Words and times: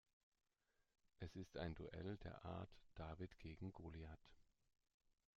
Es 1.19 1.35
ist 1.35 1.57
ein 1.57 1.75
Duell 1.75 2.17
der 2.23 2.43
Art 2.43 2.71
David 2.95 3.37
gegen 3.37 3.71
Goliath. 3.71 4.33